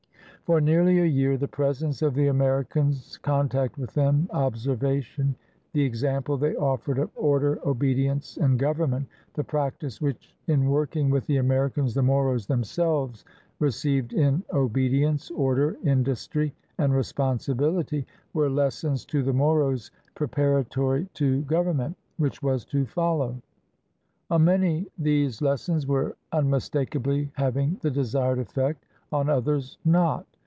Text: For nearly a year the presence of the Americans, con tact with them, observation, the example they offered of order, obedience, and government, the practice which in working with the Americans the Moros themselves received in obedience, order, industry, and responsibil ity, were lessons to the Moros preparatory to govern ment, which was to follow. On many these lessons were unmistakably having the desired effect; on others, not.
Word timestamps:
For 0.43 0.59
nearly 0.59 0.99
a 0.99 1.05
year 1.05 1.37
the 1.37 1.47
presence 1.47 2.01
of 2.01 2.13
the 2.13 2.27
Americans, 2.27 3.17
con 3.19 3.47
tact 3.47 3.77
with 3.77 3.93
them, 3.93 4.27
observation, 4.33 5.33
the 5.71 5.83
example 5.85 6.35
they 6.35 6.57
offered 6.57 6.99
of 6.99 7.09
order, 7.15 7.57
obedience, 7.65 8.35
and 8.35 8.59
government, 8.59 9.07
the 9.35 9.45
practice 9.45 10.01
which 10.01 10.35
in 10.47 10.65
working 10.69 11.09
with 11.09 11.25
the 11.25 11.37
Americans 11.37 11.93
the 11.93 12.01
Moros 12.01 12.47
themselves 12.47 13.23
received 13.59 14.11
in 14.11 14.43
obedience, 14.51 15.31
order, 15.31 15.77
industry, 15.85 16.53
and 16.79 16.91
responsibil 16.91 17.79
ity, 17.79 18.05
were 18.33 18.49
lessons 18.49 19.05
to 19.05 19.23
the 19.23 19.31
Moros 19.31 19.89
preparatory 20.15 21.07
to 21.13 21.43
govern 21.43 21.77
ment, 21.77 21.97
which 22.17 22.43
was 22.43 22.65
to 22.65 22.85
follow. 22.85 23.41
On 24.29 24.43
many 24.43 24.85
these 24.97 25.41
lessons 25.41 25.87
were 25.87 26.17
unmistakably 26.33 27.31
having 27.35 27.77
the 27.79 27.91
desired 27.91 28.39
effect; 28.39 28.85
on 29.13 29.29
others, 29.29 29.77
not. 29.85 30.27